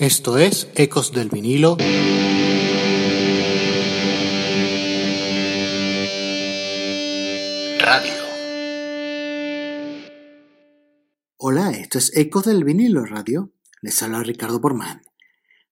Esto 0.00 0.38
es 0.38 0.70
Ecos 0.76 1.12
del 1.12 1.28
vinilo. 1.28 1.76
Radio. 7.78 8.12
Hola, 11.36 11.72
esto 11.72 11.98
es 11.98 12.16
Ecos 12.16 12.46
del 12.46 12.64
vinilo 12.64 13.04
radio. 13.04 13.52
Les 13.82 14.02
habla 14.02 14.22
Ricardo 14.22 14.58
Porman. 14.62 15.02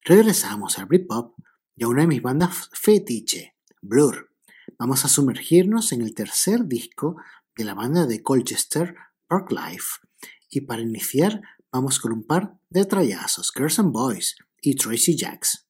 Regresamos 0.05 0.79
al 0.79 0.85
Britpop 0.85 1.35
y 1.75 1.85
a 1.85 1.89
una 1.89 2.03
de 2.03 2.09
mis 2.09 2.21
bandas 2.21 2.69
fetiche, 2.75 3.57
Blur. 3.81 4.35
Vamos 4.79 5.07
a 5.07 5.09
sumergirnos 5.09 5.93
en 5.93 6.03
el 6.03 6.15
tercer 6.15 6.67
disco 6.67 7.17
de 7.57 7.65
la 7.65 7.73
banda 7.73 8.05
de 8.05 8.23
Colchester, 8.23 8.95
Parklife. 9.27 10.07
Y 10.51 10.61
para 10.61 10.83
iniciar, 10.83 11.41
vamos 11.73 11.99
con 11.99 12.13
un 12.13 12.27
par 12.27 12.59
de 12.71 12.85
trayazos, 12.85 13.53
Girls 13.55 13.79
and 13.79 13.93
Boys 13.93 14.37
y 14.61 14.75
Tracy 14.75 15.17
Jacks. 15.17 15.69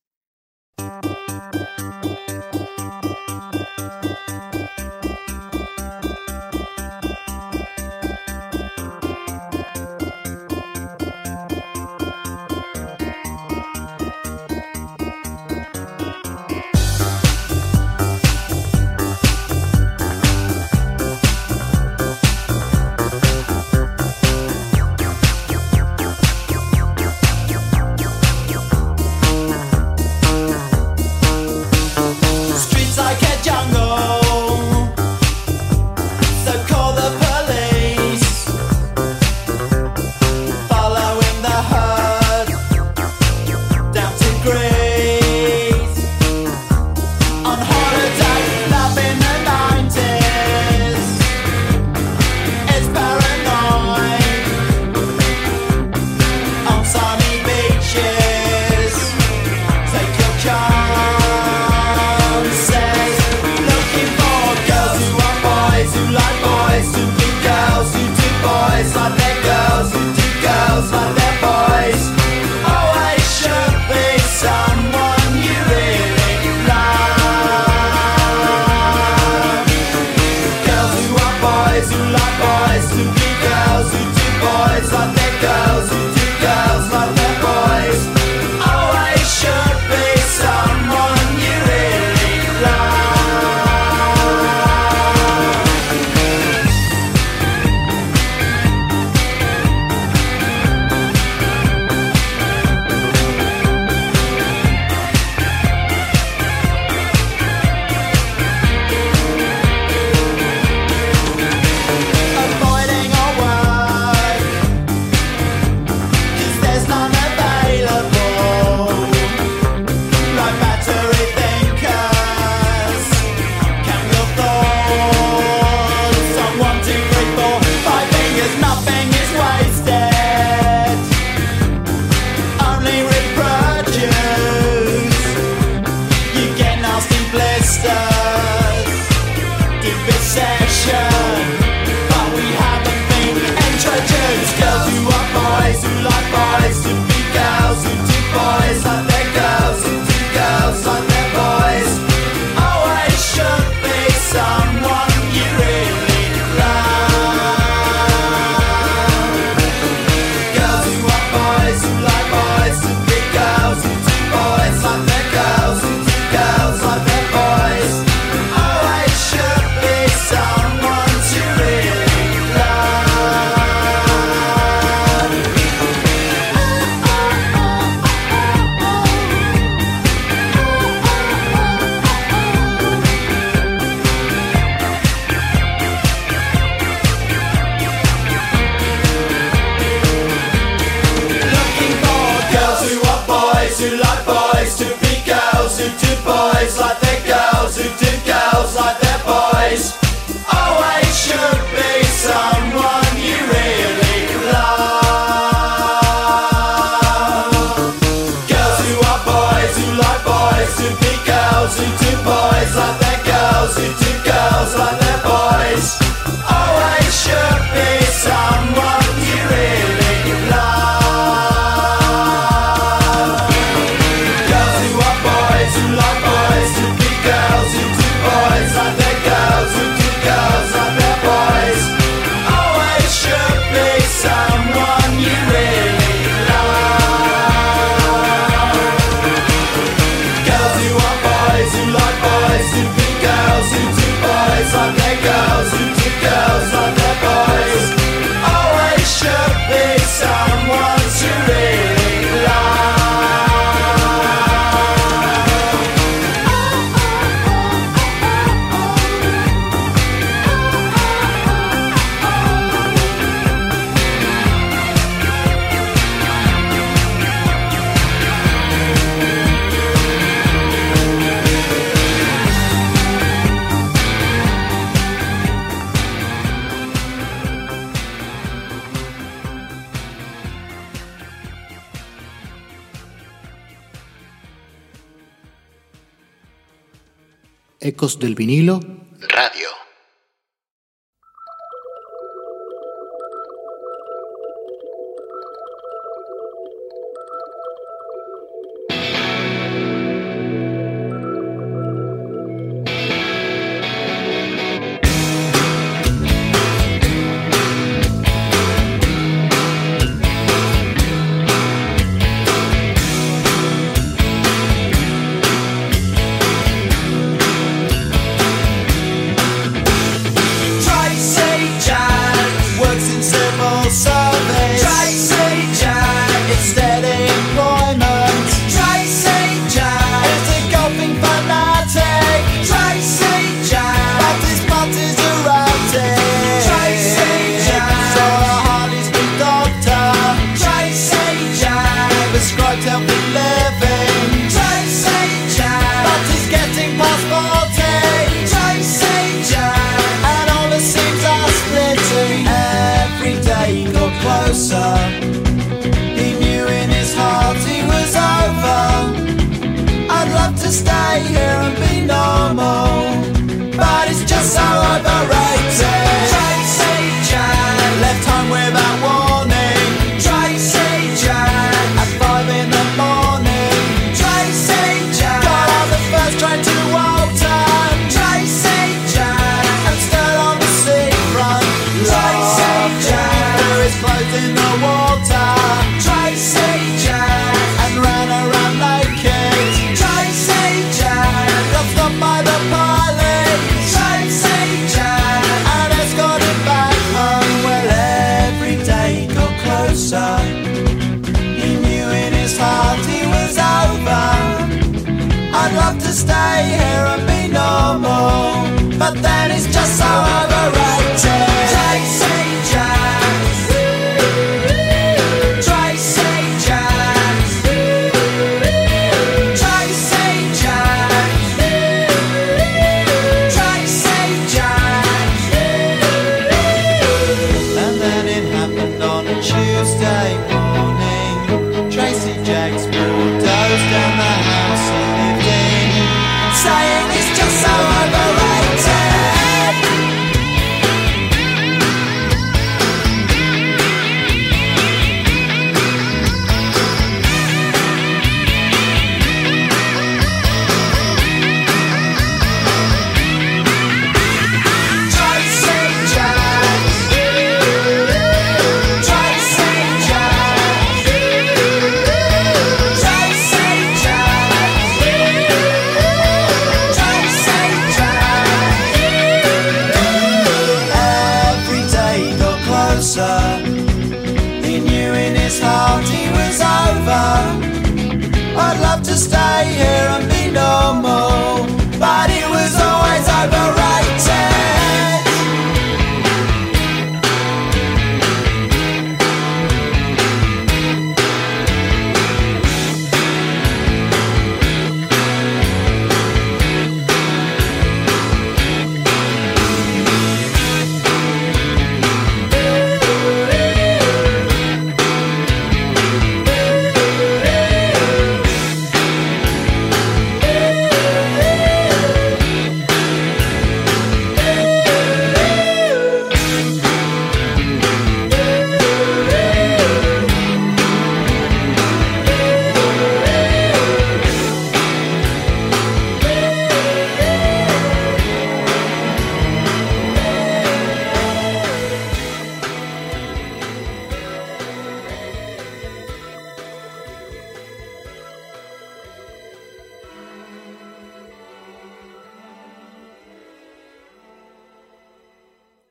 Vinilo 288.39 288.81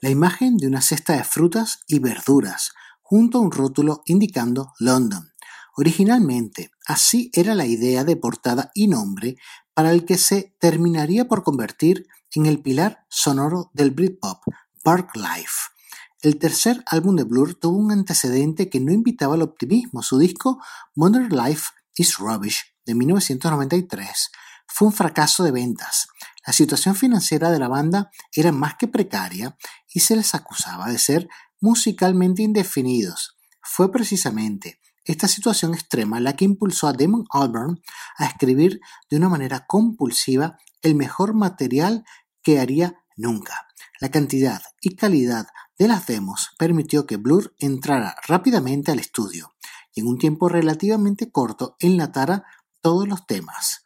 la 0.07 0.11
imagen 0.11 0.55
de 0.55 0.67
una 0.67 0.79
cesta 0.79 1.17
de 1.17 1.25
frutas 1.25 1.81
y 1.85 1.99
verduras, 1.99 2.71
junto 3.01 3.39
a 3.39 3.41
un 3.41 3.51
rótulo 3.51 4.03
indicando 4.05 4.71
London. 4.79 5.33
Originalmente, 5.75 6.71
así 6.85 7.29
era 7.33 7.55
la 7.55 7.65
idea 7.65 8.05
de 8.05 8.15
portada 8.15 8.71
y 8.73 8.87
nombre 8.87 9.35
para 9.73 9.91
el 9.91 10.05
que 10.05 10.17
se 10.17 10.55
terminaría 10.61 11.27
por 11.27 11.43
convertir 11.43 12.07
en 12.35 12.45
el 12.45 12.61
pilar 12.61 13.05
sonoro 13.09 13.69
del 13.73 13.91
Britpop, 13.91 14.45
Park 14.81 15.09
Life. 15.17 15.73
El 16.21 16.39
tercer 16.39 16.85
álbum 16.85 17.17
de 17.17 17.25
Blur 17.25 17.55
tuvo 17.55 17.77
un 17.77 17.91
antecedente 17.91 18.69
que 18.69 18.79
no 18.79 18.93
invitaba 18.93 19.35
al 19.35 19.41
optimismo. 19.41 20.03
Su 20.03 20.17
disco 20.19 20.63
Modern 20.95 21.35
Life 21.35 21.71
is 21.97 22.17
Rubbish 22.17 22.63
de 22.85 22.95
1993 22.95 24.31
fue 24.67 24.89
un 24.89 24.93
fracaso 24.93 25.43
de 25.43 25.51
ventas. 25.51 26.07
La 26.45 26.53
situación 26.53 26.95
financiera 26.95 27.51
de 27.51 27.59
la 27.59 27.67
banda 27.67 28.11
era 28.33 28.51
más 28.51 28.75
que 28.75 28.87
precaria 28.87 29.57
y 29.93 30.01
se 30.01 30.15
les 30.15 30.35
acusaba 30.35 30.89
de 30.89 30.97
ser 30.97 31.29
musicalmente 31.59 32.41
indefinidos. 32.43 33.37
Fue 33.61 33.91
precisamente 33.91 34.79
esta 35.05 35.27
situación 35.27 35.73
extrema 35.73 36.19
la 36.19 36.35
que 36.35 36.45
impulsó 36.45 36.87
a 36.87 36.93
Damon 36.93 37.25
Albarn 37.31 37.81
a 38.17 38.25
escribir 38.25 38.81
de 39.09 39.17
una 39.17 39.29
manera 39.29 39.65
compulsiva 39.65 40.57
el 40.81 40.95
mejor 40.95 41.33
material 41.33 42.03
que 42.43 42.59
haría 42.59 42.95
nunca. 43.15 43.67
La 43.99 44.09
cantidad 44.09 44.61
y 44.81 44.95
calidad 44.95 45.47
de 45.77 45.87
las 45.87 46.05
demos 46.07 46.49
permitió 46.57 47.05
que 47.05 47.17
Blur 47.17 47.55
entrara 47.59 48.15
rápidamente 48.27 48.91
al 48.91 48.99
estudio 48.99 49.55
y 49.93 50.01
en 50.01 50.07
un 50.07 50.17
tiempo 50.17 50.49
relativamente 50.49 51.31
corto 51.31 51.75
enlatara 51.79 52.43
todos 52.81 53.07
los 53.07 53.25
temas. 53.25 53.83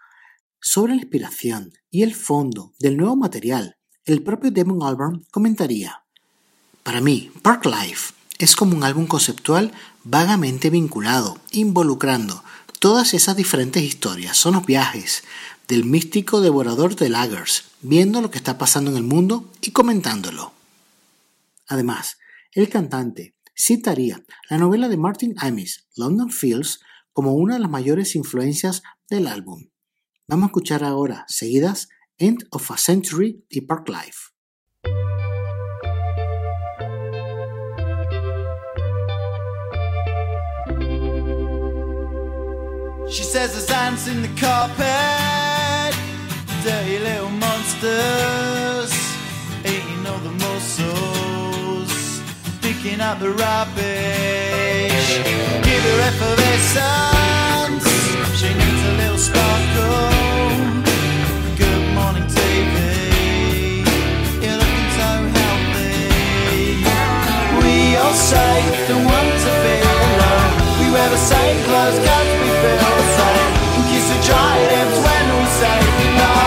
Sobre 0.59 0.95
la 0.95 1.01
inspiración 1.01 1.71
y 1.89 2.03
el 2.03 2.13
fondo 2.13 2.73
del 2.79 2.97
nuevo 2.97 3.15
material, 3.15 3.77
el 4.05 4.23
propio 4.23 4.51
Damon 4.51 4.83
Albarn 4.83 5.25
comentaría: 5.31 6.03
Para 6.83 7.01
mí, 7.01 7.31
Park 7.41 7.65
Life 7.65 8.13
es 8.39 8.55
como 8.55 8.75
un 8.75 8.83
álbum 8.83 9.05
conceptual 9.05 9.71
vagamente 10.03 10.69
vinculado, 10.69 11.37
involucrando 11.51 12.43
todas 12.79 13.13
esas 13.13 13.35
diferentes 13.35 13.83
historias. 13.83 14.37
Son 14.37 14.55
los 14.55 14.65
viajes 14.65 15.23
del 15.67 15.85
místico 15.85 16.41
devorador 16.41 16.95
de 16.95 17.09
lagers, 17.09 17.65
viendo 17.81 18.21
lo 18.21 18.31
que 18.31 18.37
está 18.37 18.57
pasando 18.57 18.91
en 18.91 18.97
el 18.97 19.03
mundo 19.03 19.49
y 19.61 19.71
comentándolo. 19.71 20.53
Además, 21.67 22.17
el 22.53 22.67
cantante 22.69 23.35
citaría 23.55 24.23
la 24.49 24.57
novela 24.57 24.89
de 24.89 24.97
Martin 24.97 25.35
Amis, 25.37 25.87
London 25.95 26.31
Fields, 26.31 26.79
como 27.13 27.35
una 27.35 27.53
de 27.53 27.59
las 27.59 27.69
mayores 27.69 28.15
influencias 28.15 28.81
del 29.09 29.27
álbum. 29.27 29.69
Vamos 30.27 30.45
a 30.45 30.47
escuchar 30.47 30.83
ahora, 30.83 31.25
seguidas, 31.27 31.89
End 32.19 32.43
of 32.51 32.69
a 32.69 32.77
Century 32.77 33.39
y 33.51 33.61
Park 33.67 33.89
Life. 33.89 34.31
She 43.11 43.23
says 43.23 43.51
there's 43.51 43.69
ants 43.69 44.07
in 44.07 44.21
the 44.21 44.29
carpet, 44.39 45.93
dirty 46.63 46.99
little 46.99 47.29
monsters, 47.29 48.93
eating 49.65 50.05
all 50.07 50.19
the 50.19 50.31
mussels, 50.45 52.21
picking 52.61 53.01
up 53.01 53.19
the 53.19 53.31
rubbish. 53.31 55.09
Give 55.67 55.83
her 55.89 55.99
effervescence, 56.09 57.85
she 58.39 58.47
needs 58.53 58.83
a 58.85 58.93
little 58.97 59.17
sparkle. 59.17 60.10
We 68.11 68.17
the 68.17 68.99
want 69.07 69.31
to 69.39 69.51
alone. 69.79 70.51
We 70.83 70.91
wear 70.91 71.09
the 71.09 71.15
same 71.15 71.63
we 72.43 72.49
feel 72.59 72.91
the 72.99 73.07
same. 73.15 73.51
Lips 74.67 74.97
when 75.07 75.25
we 75.39 75.45
say 75.61 75.79
goodnight. 75.95 76.43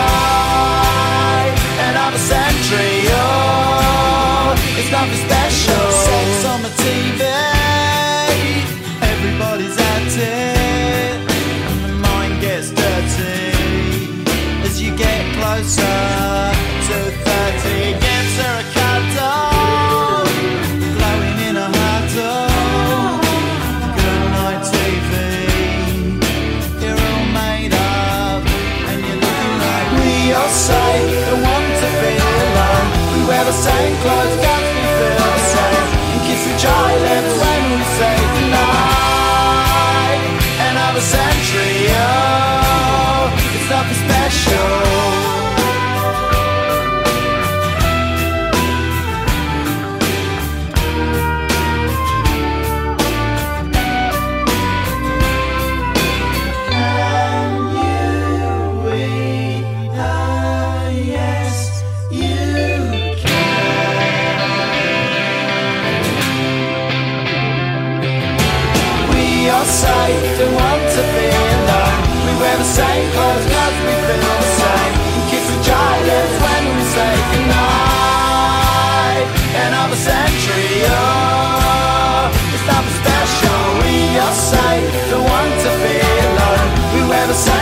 Another 1.88 2.21
century, 2.21 3.09
it's 4.76 4.90
special. 5.25 5.85
Sex 6.04 6.44
on 6.52 6.61
the 6.61 6.73
TV, 6.85 7.23
everybody's 9.00 9.78
at 9.78 10.16
it, 10.21 11.16
and 11.64 11.80
the 11.80 11.92
mind 12.09 12.35
gets 12.42 12.68
dirty 12.73 13.56
as 14.66 14.75
you 14.83 14.90
get 14.94 15.23
closer 15.40 15.97
to 16.88 16.97
30. 17.25 18.03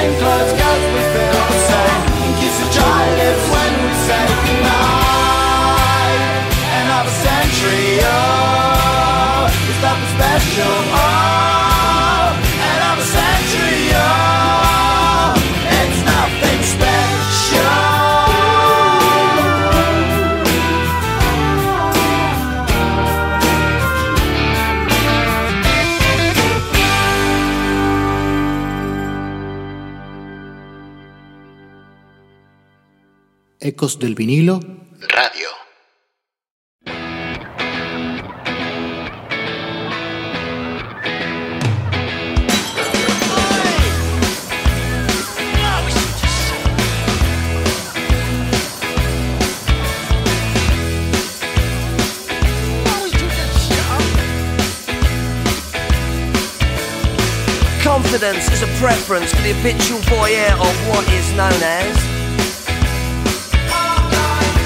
Same 0.02 0.14
we 0.94 1.02
feel 1.14 1.44
the 1.52 1.58
same. 1.70 2.02
Kiss 2.38 2.56
the 2.58 2.68
when 3.52 3.72
we 3.86 3.92
say 4.06 4.26
goodnight. 4.46 4.82
Century, 7.22 7.98
oh, 8.02 9.46
nothing 9.80 10.10
special. 10.16 11.11
Ecos 33.82 33.98
del 33.98 34.14
vinilo. 34.14 34.60
Radio. 35.08 35.48
Confidence 57.82 58.48
is 58.52 58.62
a 58.62 58.66
preference 58.78 59.32
for 59.32 59.42
the 59.42 59.52
habitual 59.54 59.98
voyeur 60.02 60.52
of 60.52 60.88
what 60.88 61.04
is 61.12 61.32
known 61.32 61.50
as. 61.64 62.01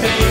pain. 0.00 0.29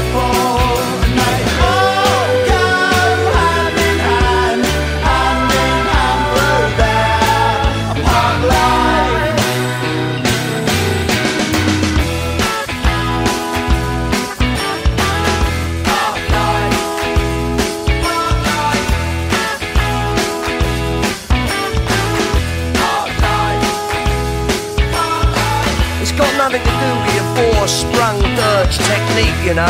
You 29.46 29.54
know. 29.54 29.66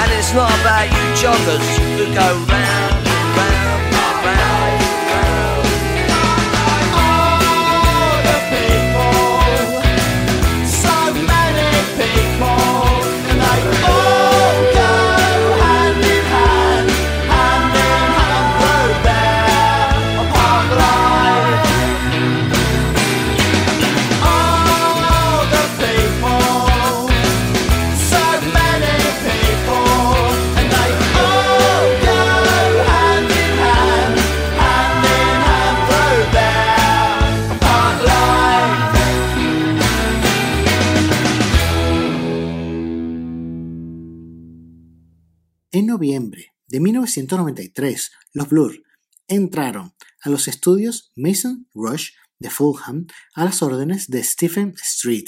And 0.00 0.12
it's 0.12 0.32
not 0.34 0.50
about 0.60 0.86
you 0.86 1.04
joggers 1.18 1.68
who 1.96 2.04
go 2.14 2.28
round, 2.52 3.06
round, 3.38 3.82
round, 3.94 4.24
round. 4.26 4.80
The 8.26 8.36
people, 8.52 9.18
so 10.66 10.96
many 11.32 11.70
people, 11.98 12.83
de 46.74 46.80
1993, 46.80 48.10
los 48.32 48.48
Blur 48.48 48.82
entraron 49.28 49.94
a 50.22 50.28
los 50.28 50.48
estudios 50.48 51.12
Mason 51.14 51.68
Rush 51.72 52.10
de 52.40 52.50
Fulham 52.50 53.06
a 53.36 53.44
las 53.44 53.62
órdenes 53.62 54.10
de 54.10 54.24
Stephen 54.24 54.74
Street. 54.82 55.26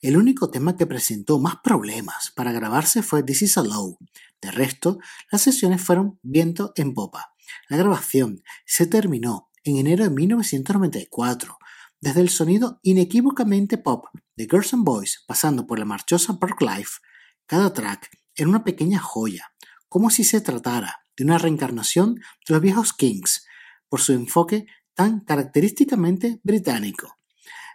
El 0.00 0.16
único 0.16 0.52
tema 0.52 0.76
que 0.76 0.86
presentó 0.86 1.40
más 1.40 1.56
problemas 1.64 2.32
para 2.36 2.52
grabarse 2.52 3.02
fue 3.02 3.24
This 3.24 3.42
Is 3.42 3.58
a 3.58 3.64
Low. 3.64 3.98
De 4.40 4.52
resto, 4.52 5.00
las 5.32 5.42
sesiones 5.42 5.82
fueron 5.82 6.20
viento 6.22 6.72
en 6.76 6.94
popa. 6.94 7.34
La 7.68 7.76
grabación 7.76 8.44
se 8.64 8.86
terminó 8.86 9.50
en 9.64 9.78
enero 9.78 10.04
de 10.04 10.10
1994. 10.10 11.58
Desde 12.00 12.20
el 12.20 12.28
sonido 12.28 12.78
inequívocamente 12.84 13.78
pop 13.78 14.04
de 14.36 14.44
Girls 14.44 14.72
and 14.72 14.84
Boys 14.84 15.24
pasando 15.26 15.66
por 15.66 15.80
la 15.80 15.86
marchosa 15.86 16.38
Park 16.38 16.60
Life, 16.60 17.00
cada 17.46 17.72
track 17.72 18.16
era 18.36 18.48
una 18.48 18.62
pequeña 18.62 19.00
joya, 19.00 19.50
como 19.94 20.10
si 20.10 20.24
se 20.24 20.40
tratara 20.40 21.06
de 21.16 21.22
una 21.22 21.38
reencarnación 21.38 22.16
de 22.16 22.22
los 22.48 22.60
viejos 22.60 22.92
Kings, 22.92 23.46
por 23.88 24.00
su 24.00 24.12
enfoque 24.12 24.66
tan 24.92 25.20
característicamente 25.20 26.40
británico. 26.42 27.20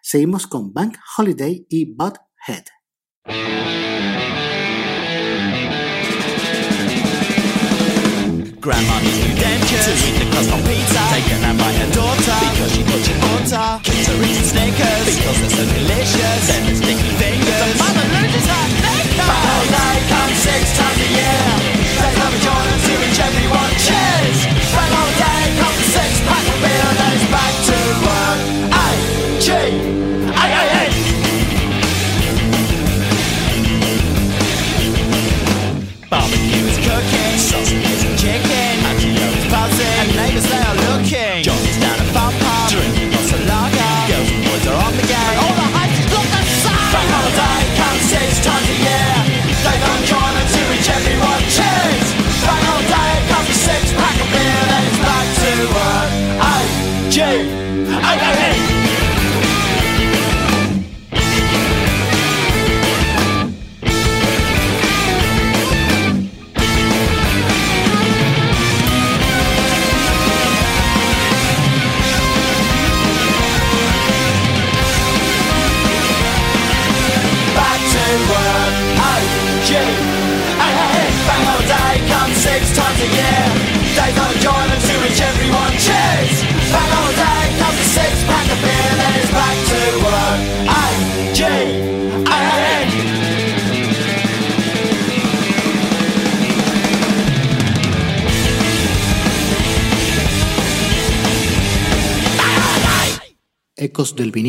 Seguimos 0.01 0.45
con 0.45 0.73
Bank 0.73 0.97
Holiday 1.17 1.65
y 1.69 1.85
Bud 1.85 2.15
Head. 2.45 2.65
Grandma's 8.59 9.05
eat 9.07 10.29
crust 10.29 10.51
on 10.51 10.61
pizza. 10.63 10.99
So 17.55 17.65
mother 17.79 18.09
six 20.35 20.77
times 20.77 20.99
a 20.99 21.07
year. 21.13 21.78
days, 22.01 22.17
love 22.19 22.33
and 22.33 22.41
joy, 22.41 22.51
I'm 22.51 22.79
everyone. 23.19 23.71
Yeah! 23.89 24.08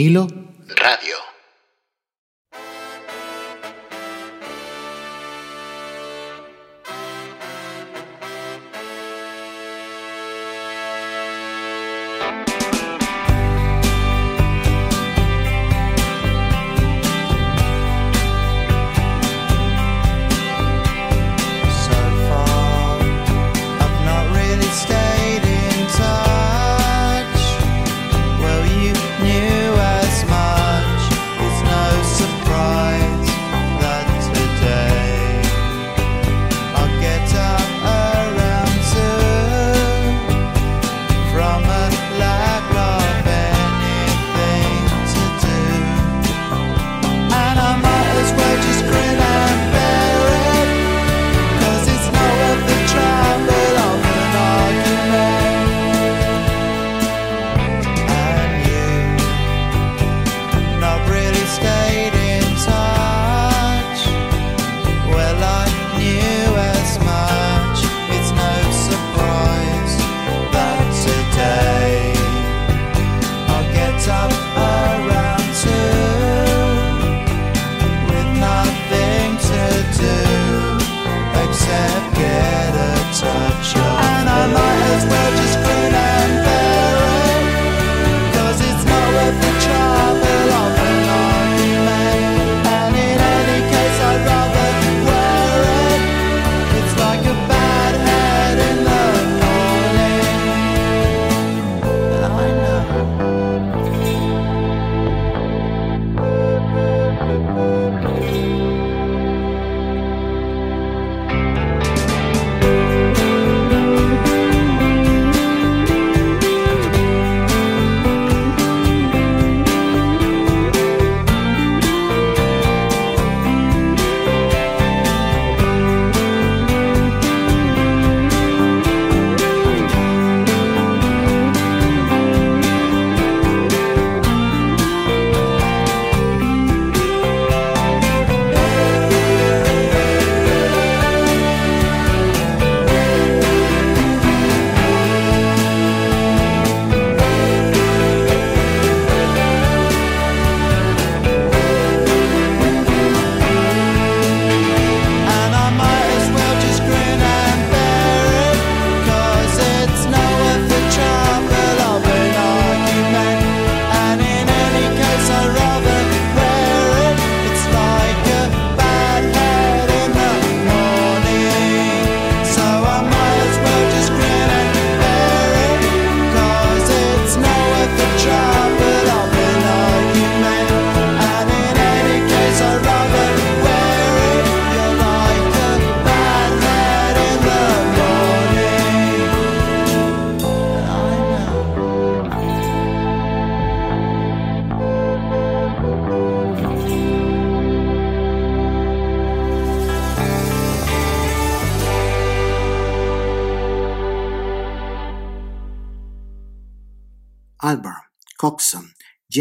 Vinilo. 0.01 0.30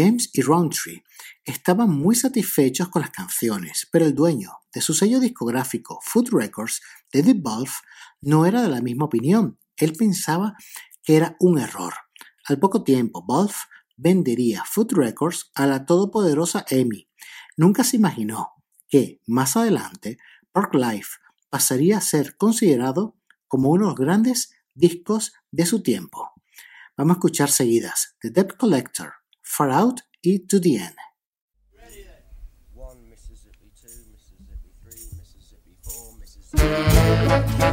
James 0.00 0.30
y 0.32 0.40
Roundtree 0.40 1.04
estaban 1.44 1.90
muy 1.90 2.14
satisfechos 2.14 2.88
con 2.88 3.02
las 3.02 3.10
canciones, 3.10 3.86
pero 3.92 4.06
el 4.06 4.14
dueño 4.14 4.52
de 4.72 4.80
su 4.80 4.94
sello 4.94 5.20
discográfico 5.20 6.00
Food 6.02 6.30
Records, 6.32 6.80
David 7.12 7.42
Wolf, 7.42 7.80
no 8.22 8.46
era 8.46 8.62
de 8.62 8.68
la 8.68 8.80
misma 8.80 9.04
opinión. 9.04 9.58
Él 9.76 9.92
pensaba 9.92 10.56
que 11.02 11.16
era 11.16 11.36
un 11.38 11.58
error. 11.58 11.92
Al 12.46 12.58
poco 12.58 12.82
tiempo, 12.82 13.22
Wolf 13.26 13.64
vendería 13.98 14.64
Food 14.64 14.92
Records 14.92 15.50
a 15.54 15.66
la 15.66 15.84
todopoderosa 15.84 16.64
EMI. 16.70 17.06
Nunca 17.58 17.84
se 17.84 17.96
imaginó 17.96 18.52
que, 18.88 19.20
más 19.26 19.54
adelante, 19.58 20.16
Park 20.50 20.74
Life 20.74 21.18
pasaría 21.50 21.98
a 21.98 22.00
ser 22.00 22.38
considerado 22.38 23.18
como 23.48 23.68
uno 23.68 23.84
de 23.84 23.90
los 23.90 23.98
grandes 23.98 24.54
discos 24.74 25.34
de 25.50 25.66
su 25.66 25.82
tiempo. 25.82 26.32
Vamos 26.96 27.16
a 27.16 27.18
escuchar 27.18 27.50
seguidas 27.50 28.16
The 28.22 28.30
Debt 28.30 28.56
Collector, 28.56 29.19
Far 29.52 29.70
Out 29.70 30.02
y 30.22 30.38
To 30.46 30.60
the 30.60 30.76
End. 30.76 30.94
One 32.72 33.10
Mississippi, 33.10 33.72
two 33.74 33.88
Mississippi, 34.12 34.70
three 34.80 35.10
Mississippi, 35.18 35.74
four 35.82 36.16
Mississippi. 36.20 37.69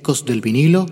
Ecos 0.00 0.24
del 0.24 0.40
vinilo. 0.40 0.86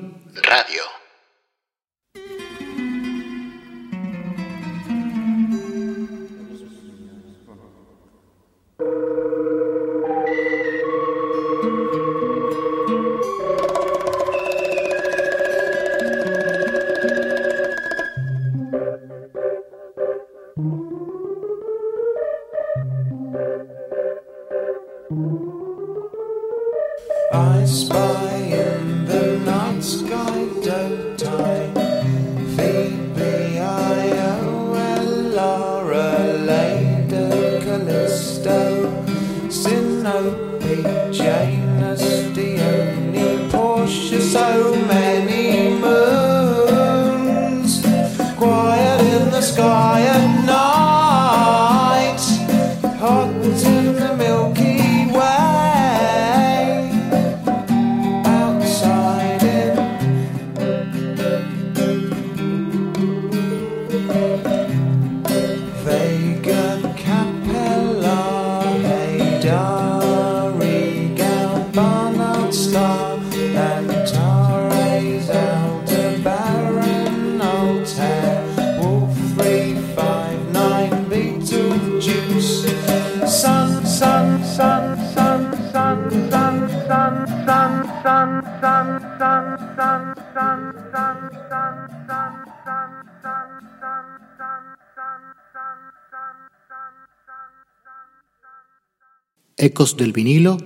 Ecos 99.78 99.96
del 99.96 100.12
vinilo. 100.12 100.58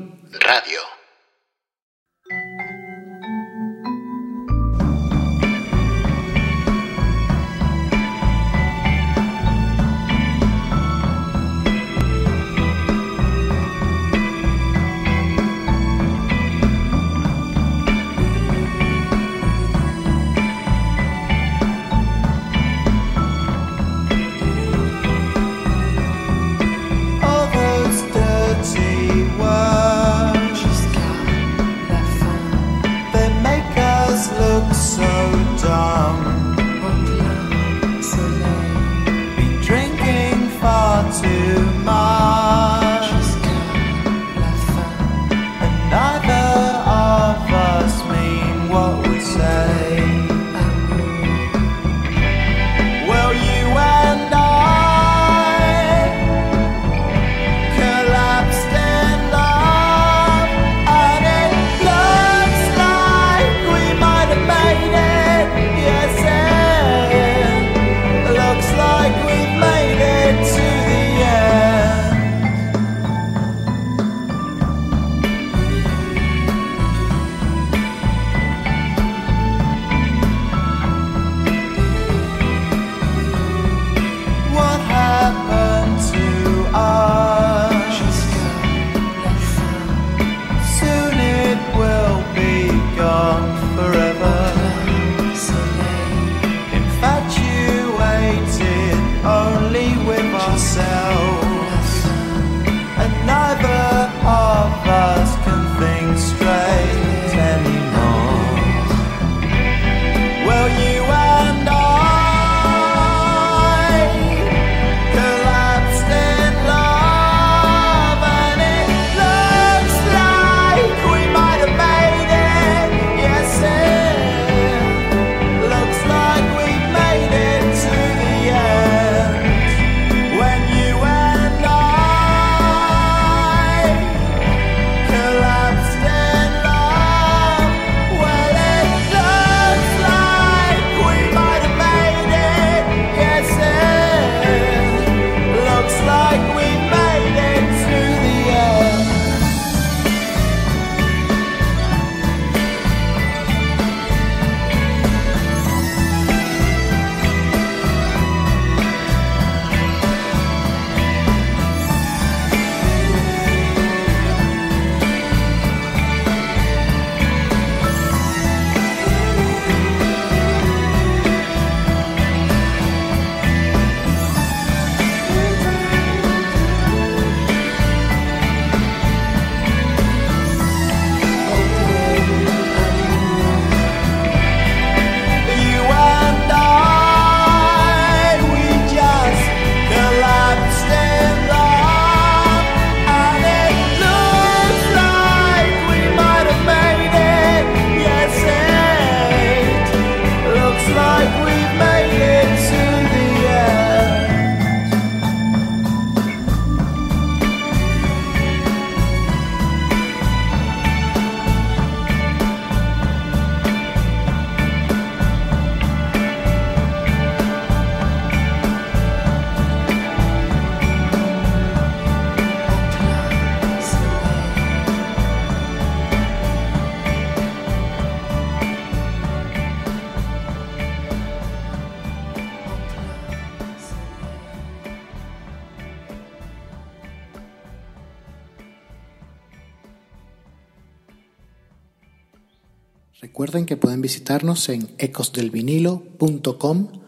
Recuerden 243.22 243.66
que 243.66 243.76
pueden 243.76 244.00
visitarnos 244.00 244.68
en 244.68 244.96
ecosdelvinilo.com 244.98 247.02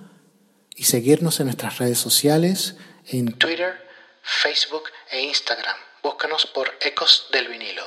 y 0.77 0.85
seguirnos 0.85 1.41
en 1.41 1.47
nuestras 1.47 1.79
redes 1.79 1.99
sociales 1.99 2.77
en 3.07 3.37
Twitter, 3.37 3.75
Facebook 4.23 4.85
e 5.11 5.25
Instagram. 5.25 5.75
Búscanos 6.05 6.47
por 6.55 6.71
Ecos 6.81 7.27
del 7.33 7.49
Vinilo. 7.49 7.83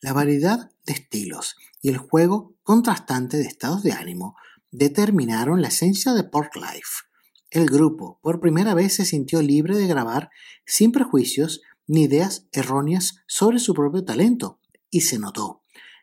La 0.00 0.12
variedad 0.12 0.70
de 0.84 0.92
estilos 0.92 1.56
y 1.82 1.88
el 1.88 1.98
juego 1.98 2.54
contrastante 2.62 3.38
de 3.38 3.46
estados 3.46 3.82
de 3.82 3.90
ánimo 3.90 4.36
determinaron 4.70 5.62
la 5.62 5.68
esencia 5.68 6.12
de 6.12 6.22
Pork 6.22 6.54
Life. 6.54 7.02
El 7.50 7.66
grupo 7.66 8.20
por 8.22 8.38
primera 8.38 8.74
vez 8.74 8.94
se 8.94 9.04
sintió 9.04 9.42
libre 9.42 9.76
de 9.76 9.88
grabar 9.88 10.30
sin 10.64 10.92
prejuicios 10.92 11.62
ni 11.88 12.04
ideas 12.04 12.46
erróneas 12.52 13.24
sobre 13.26 13.58
su 13.58 13.74
propio 13.74 14.04
talento, 14.04 14.60
y 14.88 15.00
se 15.00 15.18
notó. 15.18 15.59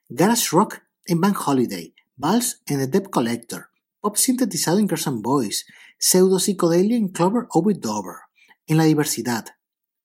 Garage 0.10 0.56
Rock 0.56 0.84
en 1.06 1.20
Van 1.20 1.36
Holiday, 1.36 1.94
Vals 2.16 2.62
en 2.66 2.80
The 2.80 2.88
Debt 2.88 3.10
Collector, 3.10 3.72
pop 4.00 4.16
sintetizado 4.16 4.80
en 4.80 4.88
Girls 4.88 5.06
and 5.06 5.22
Boys, 5.22 5.66
pseudo 6.00 6.40
psicodelia 6.40 6.96
en 6.96 7.10
Clover 7.10 7.48
Over 7.50 7.78
Dover. 7.78 8.16
En 8.68 8.78
la 8.78 8.86
diversidad, 8.86 9.46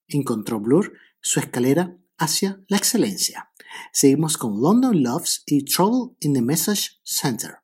encontró 0.08 0.58
Blur 0.58 0.92
su 1.20 1.38
escalera 1.38 1.96
hacia 2.18 2.60
la 2.66 2.78
excelencia. 2.78 3.52
Seguimos 3.92 4.36
con 4.36 4.60
London 4.60 5.04
Loves 5.04 5.44
y 5.46 5.64
Trouble 5.64 6.16
in 6.18 6.34
the 6.34 6.42
Message 6.42 6.98
Center. 7.04 7.61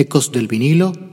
Ecos 0.00 0.32
del 0.32 0.48
vinilo. 0.48 1.09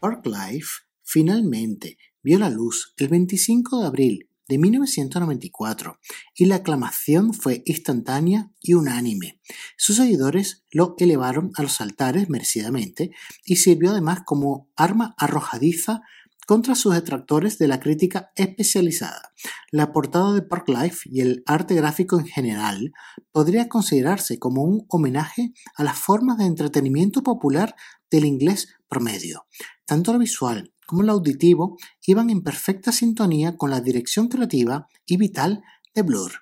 Park 0.00 0.26
Life 0.26 0.68
finalmente 1.02 1.98
vio 2.22 2.38
la 2.38 2.50
luz 2.50 2.94
el 2.98 3.08
25 3.08 3.80
de 3.80 3.86
abril 3.86 4.30
de 4.48 4.58
1994 4.58 5.98
y 6.34 6.46
la 6.46 6.56
aclamación 6.56 7.34
fue 7.34 7.62
instantánea 7.66 8.50
y 8.60 8.74
unánime. 8.74 9.40
Sus 9.76 9.96
seguidores 9.96 10.64
lo 10.70 10.94
elevaron 10.98 11.50
a 11.56 11.62
los 11.62 11.80
altares 11.80 12.30
merecidamente 12.30 13.10
y 13.44 13.56
sirvió 13.56 13.90
además 13.90 14.20
como 14.24 14.70
arma 14.76 15.14
arrojadiza 15.18 16.02
contra 16.46 16.74
sus 16.76 16.94
detractores 16.94 17.58
de 17.58 17.68
la 17.68 17.78
crítica 17.78 18.32
especializada. 18.34 19.34
La 19.70 19.92
portada 19.92 20.32
de 20.32 20.40
Park 20.40 20.68
Life 20.70 21.06
y 21.12 21.20
el 21.20 21.42
arte 21.44 21.74
gráfico 21.74 22.18
en 22.18 22.26
general 22.26 22.92
podría 23.32 23.68
considerarse 23.68 24.38
como 24.38 24.62
un 24.62 24.86
homenaje 24.88 25.52
a 25.74 25.84
las 25.84 25.98
formas 25.98 26.38
de 26.38 26.46
entretenimiento 26.46 27.22
popular 27.22 27.76
del 28.10 28.24
inglés 28.24 28.68
promedio. 28.88 29.44
Tanto 29.88 30.12
lo 30.12 30.18
visual 30.18 30.74
como 30.86 31.02
lo 31.02 31.12
auditivo 31.12 31.78
iban 32.06 32.28
en 32.28 32.42
perfecta 32.42 32.92
sintonía 32.92 33.56
con 33.56 33.70
la 33.70 33.80
dirección 33.80 34.28
creativa 34.28 34.86
y 35.06 35.16
vital 35.16 35.62
de 35.94 36.02
Blur. 36.02 36.32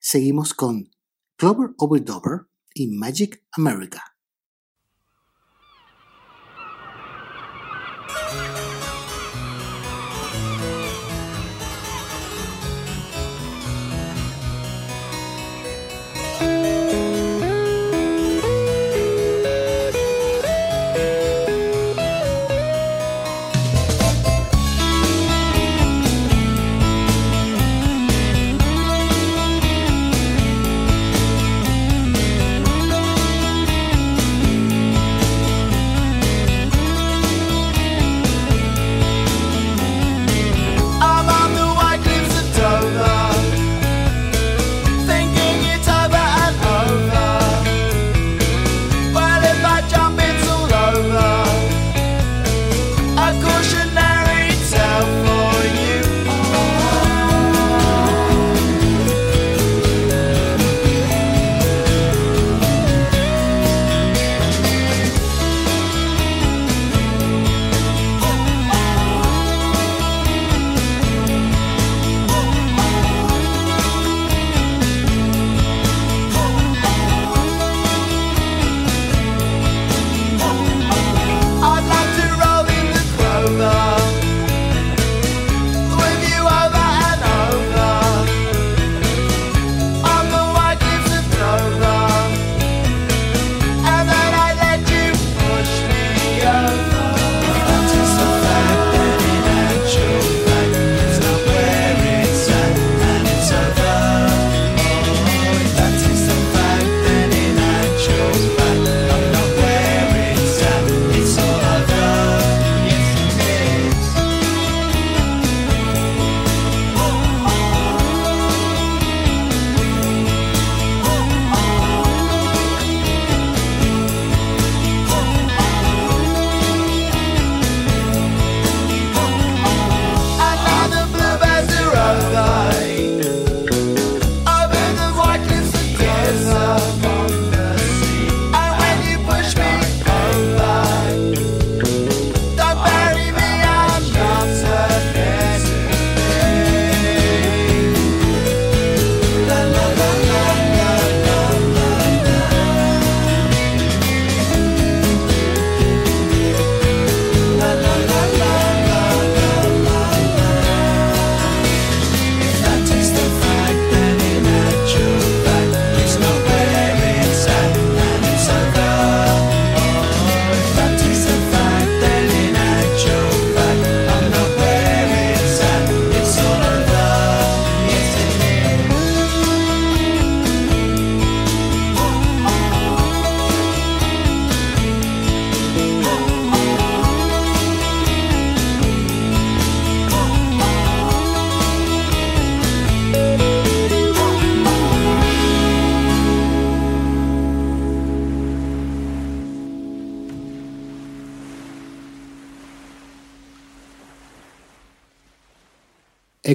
Seguimos 0.00 0.54
con 0.54 0.90
Clover 1.36 1.70
Over 1.78 2.04
Dover 2.04 2.40
y 2.74 2.88
Magic 2.88 3.44
America. 3.52 4.09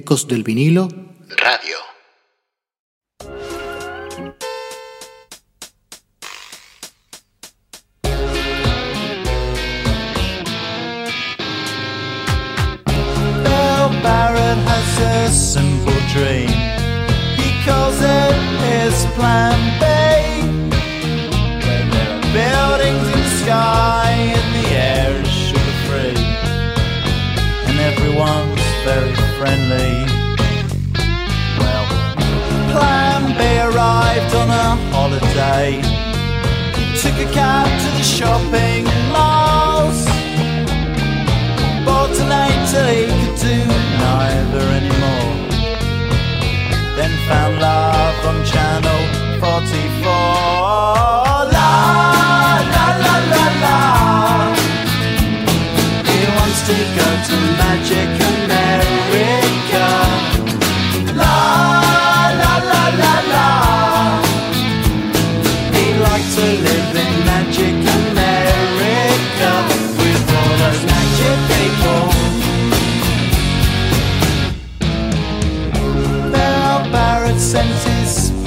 Ecos 0.06 0.28
del 0.28 0.44
vinilo. 0.44 1.05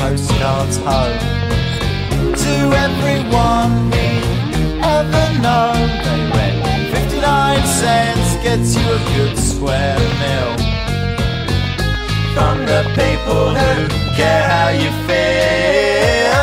Postcards 0.09 0.79
home 0.79 1.19
to 2.35 2.55
everyone 2.87 3.93
he 3.93 4.09
ever 4.81 5.27
known. 5.45 5.81
They 6.05 6.23
read 6.35 6.57
59 6.97 7.67
cents 7.67 8.29
gets 8.43 8.75
you 8.75 8.87
a 8.89 9.01
good 9.15 9.37
square 9.37 9.99
meal 10.21 10.53
from 12.35 12.57
the 12.65 12.83
people 12.97 13.55
who 13.61 13.89
care 14.17 14.45
how 14.49 14.69
you 14.69 14.91
feel. 15.07 16.38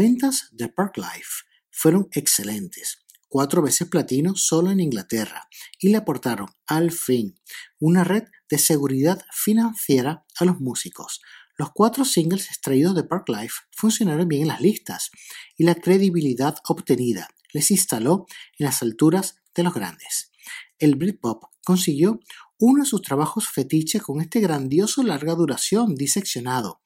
Ventas 0.00 0.48
de 0.52 0.70
Parklife 0.70 1.44
fueron 1.70 2.08
excelentes, 2.12 3.04
cuatro 3.28 3.60
veces 3.60 3.86
platino 3.86 4.34
solo 4.34 4.70
en 4.70 4.80
Inglaterra, 4.80 5.46
y 5.78 5.90
le 5.90 5.98
aportaron 5.98 6.48
al 6.66 6.90
fin 6.90 7.38
una 7.78 8.02
red 8.02 8.22
de 8.48 8.56
seguridad 8.56 9.22
financiera 9.30 10.24
a 10.38 10.46
los 10.46 10.58
músicos. 10.58 11.20
Los 11.58 11.72
cuatro 11.74 12.06
singles 12.06 12.46
extraídos 12.46 12.94
de 12.94 13.04
Parklife 13.04 13.56
funcionaron 13.72 14.26
bien 14.26 14.40
en 14.40 14.48
las 14.48 14.62
listas 14.62 15.10
y 15.58 15.64
la 15.64 15.74
credibilidad 15.74 16.56
obtenida 16.66 17.28
les 17.52 17.70
instaló 17.70 18.24
en 18.58 18.64
las 18.64 18.80
alturas 18.80 19.42
de 19.54 19.64
los 19.64 19.74
grandes. 19.74 20.32
El 20.78 20.94
Britpop 20.94 21.44
consiguió 21.62 22.20
uno 22.58 22.84
de 22.84 22.88
sus 22.88 23.02
trabajos 23.02 23.48
fetiche 23.48 24.00
con 24.00 24.22
este 24.22 24.40
grandioso 24.40 25.02
larga 25.02 25.34
duración 25.34 25.94
diseccionado 25.94 26.80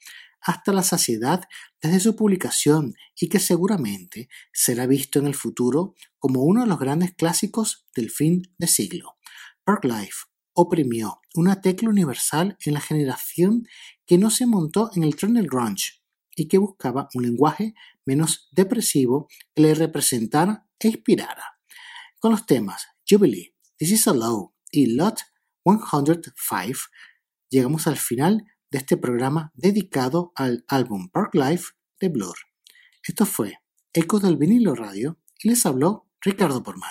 hasta 0.45 0.73
la 0.73 0.83
saciedad 0.83 1.45
desde 1.81 2.01
su 2.01 2.17
publicación 2.17 2.95
y 3.19 3.29
que 3.29 3.41
seguramente 3.41 4.29
será 4.53 4.87
visto 4.87 5.19
en 5.19 5.27
el 5.27 5.35
futuro 5.35 5.95
como 6.19 6.43
uno 6.43 6.61
de 6.61 6.67
los 6.67 6.79
grandes 6.79 7.15
clásicos 7.15 7.87
del 7.97 8.11
fin 8.11 8.43
de 8.59 8.67
siglo. 8.67 9.17
Parklife 9.65 10.27
oprimió 10.53 11.21
una 11.35 11.61
tecla 11.61 11.89
universal 11.89 12.57
en 12.65 12.75
la 12.75 12.81
generación 12.81 13.67
que 14.07 14.19
no 14.19 14.31
se 14.31 14.47
montó 14.47 14.91
en 14.95 15.03
el 15.03 15.17
tren 15.17 15.35
del 15.35 15.49
grunge 15.49 16.03
y 16.37 16.47
que 16.47 16.59
buscaba 16.59 17.09
un 17.15 17.23
lenguaje 17.23 17.75
menos 18.05 18.49
depresivo 18.53 19.29
que 19.55 19.63
le 19.63 19.75
representara 19.75 20.67
e 20.79 20.89
inspirara. 20.89 21.59
Con 22.21 22.33
los 22.33 22.45
temas 22.45 22.87
Jubilee, 23.09 23.55
This 23.79 23.93
Is 23.93 24.09
a 24.09 24.15
Low 24.15 24.55
y 24.71 24.87
Lot 24.95 25.21
105 25.65 26.79
llegamos 27.49 27.87
al 27.87 27.97
final 27.97 28.45
de 28.75 28.79
este 28.79 28.97
programa 28.97 29.53
dedicado 29.55 30.33
al 30.35 30.65
álbum 30.67 31.09
Parklife 31.09 31.75
de 32.01 32.09
Blur. 32.09 32.35
Esto 33.07 33.25
fue 33.25 33.61
Ecos 33.93 34.23
del 34.23 34.37
vinilo 34.37 34.75
radio 34.75 35.21
y 35.41 35.49
les 35.49 35.65
habló 35.65 36.09
Ricardo 36.21 36.61
Porman. 36.61 36.91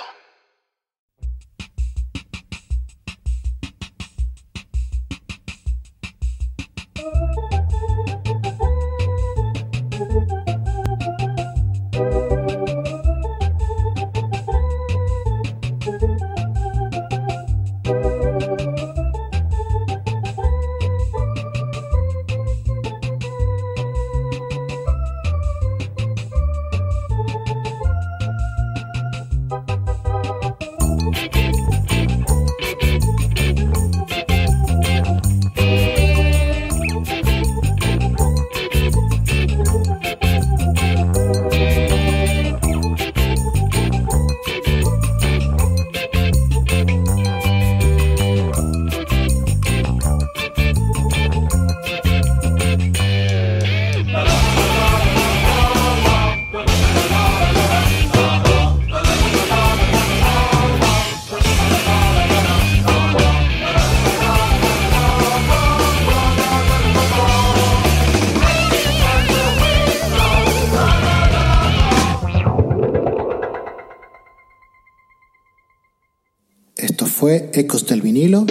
Ecos 77.53 77.85
del 77.85 78.01
vinilo. 78.01 78.45